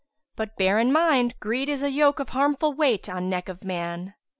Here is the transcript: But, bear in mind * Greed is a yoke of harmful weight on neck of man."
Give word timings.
But, 0.35 0.57
bear 0.57 0.79
in 0.79 0.91
mind 0.91 1.35
* 1.39 1.39
Greed 1.39 1.69
is 1.69 1.83
a 1.83 1.91
yoke 1.91 2.17
of 2.19 2.29
harmful 2.29 2.73
weight 2.73 3.07
on 3.07 3.29
neck 3.29 3.47
of 3.47 3.63
man." 3.63 4.15